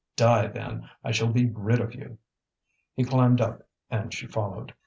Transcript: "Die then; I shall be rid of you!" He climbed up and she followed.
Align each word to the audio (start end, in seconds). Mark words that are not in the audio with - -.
"Die 0.15 0.47
then; 0.47 0.89
I 1.03 1.11
shall 1.11 1.27
be 1.31 1.45
rid 1.45 1.79
of 1.79 1.93
you!" 1.93 2.17
He 2.95 3.03
climbed 3.03 3.39
up 3.39 3.61
and 3.91 4.11
she 4.11 4.25
followed. 4.25 4.73